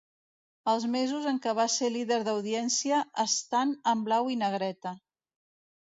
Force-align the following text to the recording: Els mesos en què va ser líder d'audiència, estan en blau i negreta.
Els 0.71 0.87
mesos 0.95 1.27
en 1.33 1.37
què 1.43 1.53
va 1.59 1.67
ser 1.75 1.91
líder 1.97 2.19
d'audiència, 2.29 3.05
estan 3.27 3.79
en 3.95 4.05
blau 4.11 4.35
i 4.39 4.43
negreta. 4.45 4.99